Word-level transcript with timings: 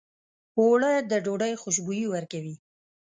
اوړه 0.59 0.91
د 1.09 1.11
ډوډۍ 1.25 1.53
خوشبويي 1.61 2.05
ورکوي 2.09 2.55